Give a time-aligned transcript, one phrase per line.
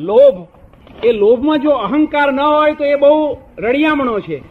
[0.00, 0.46] લોભ
[1.04, 4.42] એ લોભમાં જો અહંકાર ન હોય તો એ બહુ રળિયામણો છે.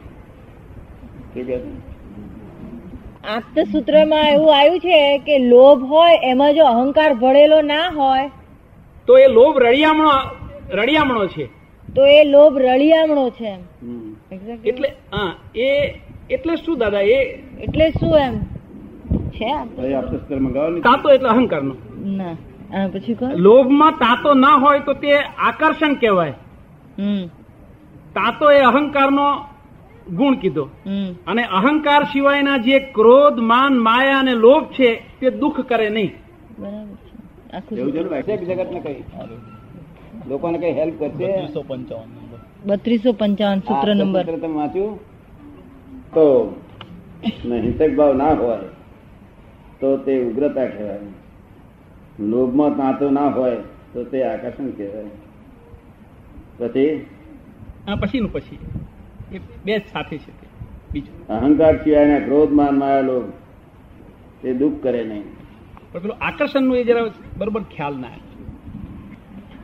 [3.71, 8.31] સૂત્રમાં એવું આવ્યું છે કે લોભ હોય એમાં જો અહંકાર ભળેલો ના હોય
[9.07, 10.11] તો એ લોભ રળિયામણો
[10.71, 11.45] રળિયામણો છે.
[11.95, 13.57] તો એ લોભ રળિયામણો છે.
[14.65, 15.93] એટલે હા એ
[16.29, 17.23] એટલે શું દાદા એ?
[17.61, 18.39] એટલે શું એમ?
[19.29, 19.53] છે
[20.35, 21.75] મંગાવો ને તાતો એટલે અહંકારનો?
[22.05, 22.31] ના.
[22.31, 22.35] આ
[22.93, 25.11] પછી લોભમાં તાતો ના હોય તો તે
[25.49, 26.33] આકર્ષણ કહેવાય.
[28.15, 29.27] તાતો એ અહંકારનો
[30.13, 30.65] ગુણ કીધો.
[31.27, 36.11] અને અહંકાર સિવાયના જે ક્રોધ માન માયા અને લોભ છે તે દુઃખ કરે નહીં.
[40.29, 41.27] લોકોને કઈ હેલ્પ કરશે?
[42.65, 44.23] બત્રીસો પંચાવન સૂત્ર નંબર.
[44.23, 44.93] તમે વાંચ્યું?
[46.13, 46.25] તો
[47.43, 48.59] હિંસક ભાવ ના હોય
[49.79, 50.99] તો તે ઉગ્રતા કહેવાય.
[52.19, 53.55] લોભમાં તાંતો ના હોય
[53.93, 55.03] તો તે આકર્ષણ કહેવાય?
[56.59, 57.05] પછી?
[57.87, 58.59] આ પછીનું પછી.
[59.35, 60.31] એ બે સાથે છે
[60.93, 61.27] બીજું.
[61.27, 63.23] અહંકાર સિવાયના ક્રોધ માન માયા લોભ
[64.41, 65.23] તે દુઃખ કરે નહીં.
[65.91, 67.05] પણ પેલું આકર્ષણનું એ જરા
[67.37, 68.07] બરોબર ખ્યાલ ના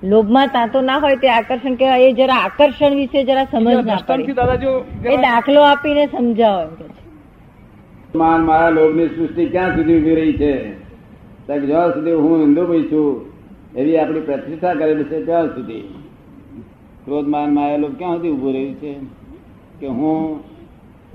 [0.03, 2.01] લોભમાં તાંતો ના હોય તે આકર્ષણ કહેવાય.
[2.01, 6.89] એ જરા આકર્ષણ વિશે જરા સમજ ના દ્રષ્ટાંતથી દાદા જો એ દાખલો આપીને સમજાવો.
[8.15, 10.82] માન માયા લોભની સૃષ્ટિ ક્યાં સુધી ઊભી રહી છે?
[11.47, 13.25] જ્યાં સુધી હું હિન્દુભાઈ છું.
[13.75, 15.81] એવી આપણી પ્રતિષ્ઠા કરેલી છે ત્યાં સુધી.
[17.05, 18.95] ક્રોધ માયેલો માયા ક્યાં સુધી ઊભું રહ્યું છે?
[19.79, 20.39] કે હું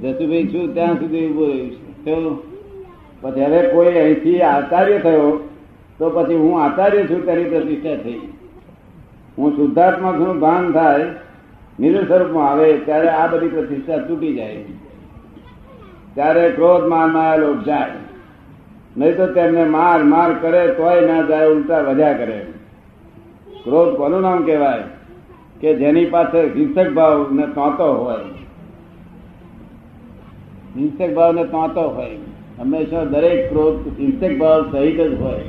[0.03, 2.05] જસુભાઈ છું ત્યાં સુધી ઊભું રહ્યું છે.
[2.05, 2.43] તો
[3.21, 5.49] પછી હવે કોઈ અહીંથી આચાર્ય થયો,
[5.99, 8.21] તો પછી હું આચાર્ય છું તેની પ્રતિષ્ઠા થઈ.
[9.39, 11.07] હું શુદ્ધાત્મા છું, ભાન થાય
[11.81, 14.65] નિરુ સ્વરૂપમાં આવે, ત્યારે આ બધી પ્રતિષ્ઠા તૂટી જાય.
[16.15, 18.08] ત્યારે ક્રોધ માયેલો જાય.
[18.97, 22.47] નહીં તો તેમને માર માર કરે તોય ના જાય ઉલટા વધ્યા કરે.
[23.65, 24.83] ક્રોધ કોનું નામ કહેવાય?
[25.61, 28.25] કે જેની પાસે હિંસક ભાવ ને તોતો હોય.
[30.77, 32.11] હિંસક ભાવ ને તોતો હોય.
[32.59, 35.41] હંમેશા દરેક ક્રોધ હિંસક ભાવ સહિત જ હોય.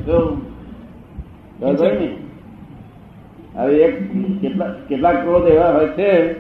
[1.60, 2.18] બરાબર ને?
[3.56, 6.34] હવે એક કેટલા કેટલાક ક્રોધ એવા હોય છે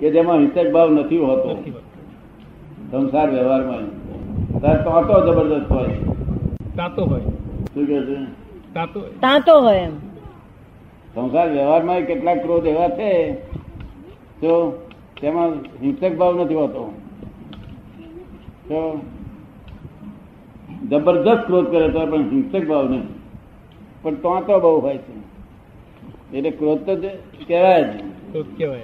[0.00, 1.54] કે જેમાં હિંસક ભાવ નથી હોતો.
[2.90, 6.11] સંસાર વ્યવહારમાં તો જબરદસ્ત હોય.
[6.76, 7.20] તાતો હોય.
[7.74, 8.14] શું કે છે?
[8.74, 9.98] તાતો તાતો હોય એમ.
[11.14, 13.32] સંસાર વ્યવહારમાં કેટલાક ક્રોધ એવા છે
[14.40, 14.72] તો
[15.20, 16.94] તેમાં હિંસક ભાવ નથી હોતો.
[18.64, 19.00] તો
[20.88, 23.02] જબરદસ્ત ક્રોધ કરે તો પણ હિંસક ભાવ નહીં
[24.02, 25.22] પણ તો તો બહુ હોય છે.
[26.36, 26.96] એટલે ક્રોધ તો
[27.46, 27.86] કહેવાય જ.
[28.58, 28.82] કહેવાય.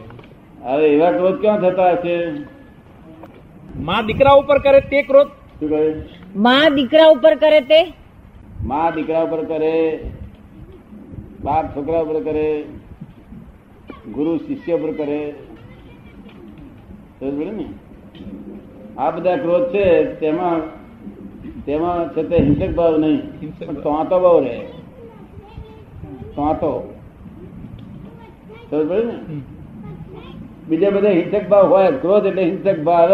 [0.62, 2.26] હવે એવા ક્રોધ ક્યાં થતા હશે?
[3.80, 5.26] માં દીકરા ઉપર કરે તે ક્રોધ.
[5.26, 6.17] શું કહે?
[6.36, 7.92] માં દીકરા ઉપર કરે તે?
[8.64, 10.04] માં દીકરા ઉપર કરે,
[11.44, 12.64] બાપ છોકરા ઉપર કરે,
[14.12, 15.34] ગુરુ શિષ્ય ઉપર કરે.
[17.22, 17.68] ને?
[18.98, 20.60] આ બધા ક્રોધ છે, તેમાં
[21.64, 24.40] તેમાં છે તે હિંસક ભાવ નહીં, પણ તો ભાવ.
[24.40, 24.66] રહે.
[28.70, 29.40] તો ને?
[30.68, 33.08] બીજા બધા હિંસક ભાવ હોય, ક્રોધ એટલે હિંસક ભાવ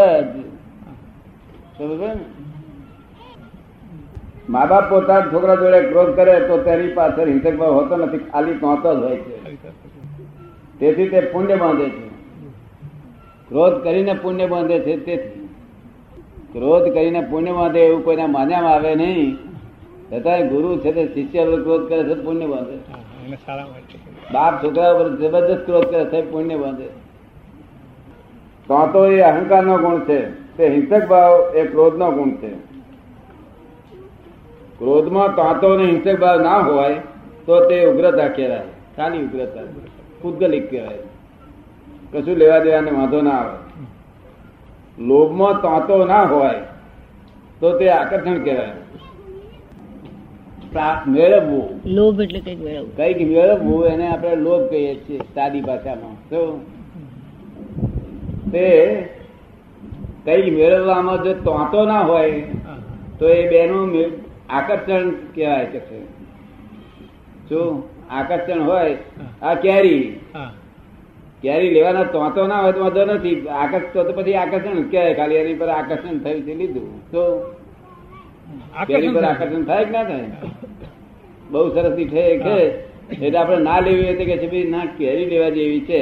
[1.79, 2.17] સમજ ને?
[4.49, 8.55] મા બાપ પોતાના છોકરા જોડે ક્રોધ કરે તો તેની પાછળ હિંસક ભાવ હોતો નથી ખાલી
[8.55, 9.55] તોતો જ હોય છે.
[10.79, 12.09] તેથી તે પુણ્ય બાંધે છે.
[13.49, 15.49] ક્રોધ કરીને પુણ્ય બાંધે છે તેથી.
[16.53, 19.37] ક્રોધ કરીને પુણ્ય બાંધે એવું કોઈને માન્યામાં આવે નહીં.
[20.13, 22.77] છતાં ગુરુ છે તે શિષ્ય ક્રોધ કરે છે પુણ્ય બાંધે.
[24.33, 26.87] બાપ છોકરા ઉપર જબરદસ્ત ક્રોધ કરે છે પુણ્ય બાંધે.
[28.69, 30.31] તો તો એ અહંકારનો ગુણ છે.
[30.57, 32.74] તે હિંસક ભાવ એ ક્રોધનો ગુણ છે.
[34.79, 36.95] ક્રોધમાં તાંતો અને હિંસક ભાવ ના હોય
[37.47, 38.69] તો તે ઉગ્રતા કહેવાય.
[38.97, 39.61] ખાલી ઉગ્રતા.
[40.23, 40.99] પૂતગલિક કહેવાય.
[42.13, 43.59] કશું લેવા દેવાને વાંધો ના આવે.
[45.05, 46.61] લોભમાં તાંતો ના હોય
[47.61, 48.73] તો તે આકર્ષણ કહેવાય.
[51.07, 51.81] મેળવવું.
[51.87, 52.97] લોભ એટલે કંઈક મેળવવું.
[52.97, 56.15] કંઈક મેળવવું એને આપણે લોભ કહીએ છીએ સાદી ભાષામાં.
[56.31, 56.75] શું
[58.53, 58.69] તે
[60.25, 62.43] કઈ મેળવવામાં જો તોતો ના હોય
[63.19, 63.93] તો એ બેનું
[64.49, 65.99] આકર્ષણ કહેવાય છે.
[67.49, 68.97] શું આકર્ષણ હોય
[69.43, 70.05] આ કેરી.
[71.43, 73.37] કેરી લેવાના તોતો ના હોય તો વાંધો નથી.
[73.49, 75.15] આકર્ષ તો પછી આકર્ષણ કહેવાય.
[75.15, 76.89] ખાલી એની પર આકર્ષણ થયું છે લીધું.
[77.13, 77.23] તો
[78.87, 80.29] કેરી પર આકર્ષણ થાય કે ના થાય?
[81.51, 82.57] બહુ સરસની છે છે
[83.13, 86.01] એટલે આપણે ના લેવી હોય તો કે છે ભાઈ ના કેરી લેવા જેવી છે?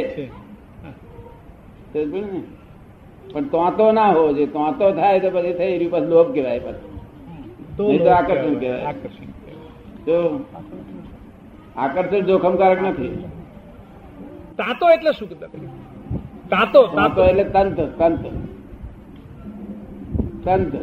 [3.32, 4.50] પણ તોતો ના હોવો જોઈએ.
[4.56, 6.91] તોતો થાય તો પછી થઈ રહ્યું પછી લોભ કહેવાય પછી.
[7.76, 8.84] તો તો આકર્ષણ કહેવાય.
[8.86, 9.28] આકર્ષણ
[10.06, 10.16] તો
[11.76, 13.12] આકર્ષણ જોખમકારક નથી.
[14.56, 15.28] તાતો એટલે શું
[16.50, 18.24] તાતો તાતો એટલે તંત તંત.
[20.44, 20.74] તંત.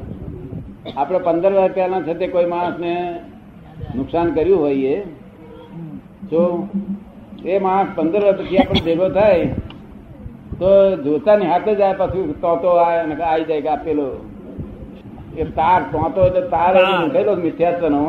[0.90, 2.94] આપણે પંદર વર્ષ પહેલા છે તે કોઈ માણસને
[3.96, 4.96] નુકસાન કર્યું હોઈએ
[6.32, 6.44] જો
[7.46, 9.48] એ માણસ પંદર વર્ષ પછી આપણે ભેગો થાય
[10.60, 10.70] તો
[11.04, 14.08] જોતાની હાથે જ આ પછી તો આ ને આવી જાય કે આપેલો
[15.40, 16.74] એ તાર તોતો એટલે તાર.
[17.02, 18.02] મૂકેલો મિથ્યાત્વનો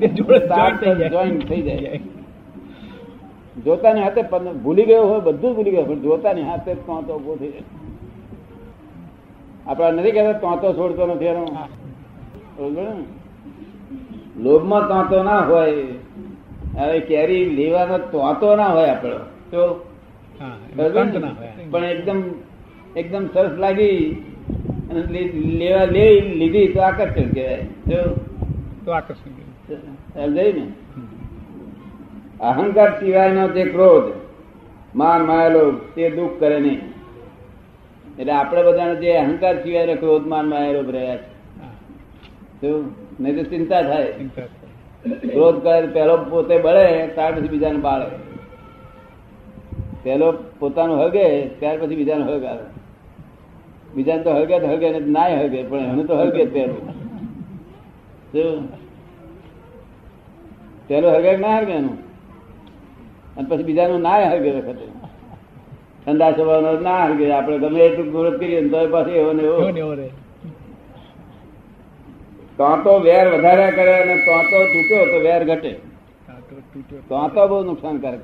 [0.00, 0.70] તે જોડે તાર
[1.14, 2.00] joint થઈ જાય.
[3.64, 4.22] જોતાની હાથે
[4.64, 7.66] ભૂલી ગયો હોય બધું ભૂલી ગયો પણ જોતાની હાથે ટોંતો ઊભો થઈ જાય.
[9.66, 11.44] આપડા નથી કહેતા ટોંતો છોડતો નથી એનો.
[14.36, 15.74] લોભમાં તોતો ના હોય
[16.78, 19.18] હવે કેરી લેવાનો તોતો ના હોય આપડે
[19.50, 19.62] તો.
[21.70, 22.20] પણ એકદમ
[22.96, 23.94] એકદમ સરસ લાગી
[24.92, 27.66] લે- લેવા લઈ લીધી તો આકર્ષણ કહેવાય.
[28.84, 29.30] તો આકર્ષણ
[30.26, 30.66] સમજાય ને?
[32.40, 34.12] અહંકાર સિવાયનો જે ક્રોધ
[34.94, 36.80] માન માયેલો તે દુઃખ કરે નહીં.
[38.18, 41.36] એટલે આપણે બધાને જે અહંકાર સિવાયનો ક્રોધ માન માયેલો રહ્યા છે?
[43.20, 44.12] નહીં તો ચિંતા થાય.
[45.08, 48.06] ક્રોધ કરે પેલો પોતે બળે ત્યાર પછી બીજાને બાળે
[50.02, 52.85] પેલો પોતાનું હગે ત્યાર પછી બીજાને હગ આવે.
[53.96, 56.82] બીજાને તો હગે તો હગે ના હળગે હગે પણ એનું તો હગે જ પહેલું.
[60.88, 61.96] પેલું હળગે ના હગે એનું?
[63.36, 64.86] અને પછી બીજાનું ના હળગે વખતે.
[66.06, 67.32] ઠંડા સ્વભાવનો ના હળગે.
[67.32, 69.94] આપણે ગમે એટલું ગુરત કરીએ તો પાછી એવો ને એવો.
[72.84, 75.72] તો વેર વધારે કરે અને તો તો તૂટ્યો તો વેર ઘટે.
[77.08, 78.20] તો બહુ નુકસાનકારક.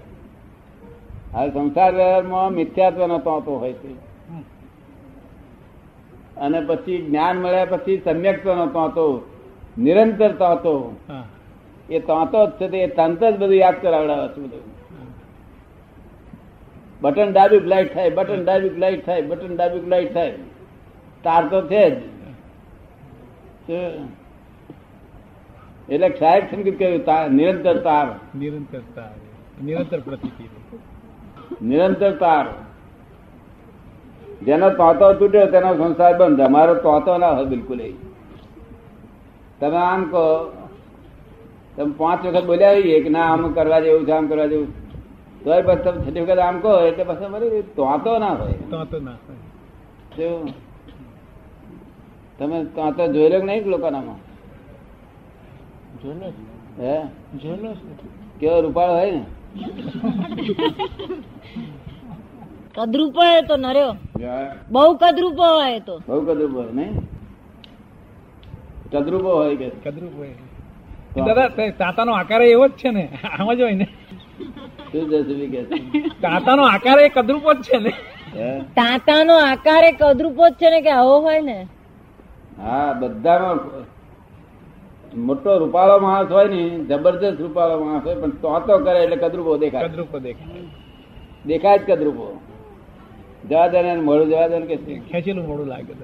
[1.35, 4.12] હવે સંસાર વ્યવહારમાં મિથ્યાત્વનો તો હોય છે.
[6.37, 9.31] અને પછી જ્ઞાન મળ્યા પછી સમ્યક્ત્વનો તોતો
[9.79, 10.97] નિરંતર તોતો
[11.91, 14.73] એ તોતો જ છે એ તંત જ બધું યાદ કરાવડાવે છે બધું.
[17.01, 20.33] બટન ડાબી લાઈટ થાય બટન ડાબી લાઈટ થાય બટન ડાબી લાઈટ થાય.
[21.25, 22.03] તાર તો છે જ?
[25.89, 28.39] એટલે સાહેબ સંગીત કહ્યું તાર નિરંતર તાર.
[28.39, 29.65] નિરંતરતા રહે.
[29.65, 30.49] નિરંતર પ્રતીતિ.
[31.63, 32.47] નિરંતર તાર.
[34.45, 36.41] જેનો તોતો તૂટ્યો તેનો સંસાર બંધ.
[36.41, 37.93] અમારો તોતો ના હોય બિલકુલ એ.
[39.61, 40.53] તમે આમ કહો
[41.77, 44.69] તમે પાંચ વખત બોલ્યા હોઈએ કે ના આમ કરવા જેવું છે આમ કરવા જેવું.
[45.45, 48.53] તો પછી તમે છઠ્ઠી વખત આમ કહો એટલે પછી બરાબર તોતો ના હોય.
[48.53, 50.39] તોતો તો ના હોય.
[52.39, 54.17] તમે તોતો જોયેલો કે નહીં લોકોનામાં?
[56.81, 57.03] હે?
[58.41, 59.25] કેવો રૂપાળો હોય ને?
[62.75, 63.97] કદરૂપો હોય તો નર્યો.
[64.71, 65.99] બહુ કદરૂપો હોય તો.
[66.09, 67.01] બહુ કદરૂપ હોય નહીં?
[68.93, 69.71] કદરૂપો હોય કે?
[69.71, 70.35] કદરૂપ હોય.
[71.27, 73.09] દાદા તે તાતાનો આકાર એવો જ છે ને.
[73.39, 73.89] આમ જ હોય ને.
[74.93, 75.63] શું જસુભી કે
[76.09, 77.91] તાતાનો આકાર એ કદરૂપ જ છે ને.
[78.63, 81.69] તાતાનો આકાર એ કદરૂપો જ છે ને કે આવો હોય ને?
[82.61, 83.59] હા બધામાં
[85.27, 89.57] મોટો રૂપાળો માણસ હોય ને જબરજસ્ત રૂપાળો માણસ હોય પણ તો તો કરે એટલે કદરૂપો
[89.57, 89.89] દેખાય.
[89.89, 90.63] કદરૂપો દેખાય.
[91.47, 92.41] દેખાય જ કદરૂપો.
[93.49, 94.77] જવા દે મોડું જવા દે કે
[95.11, 95.95] ખેંચેલું મોડું લાગે.